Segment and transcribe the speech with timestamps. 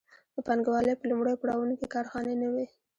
[0.35, 2.65] د پانګوالۍ په لومړیو پړاوونو کې کارخانې نه وې.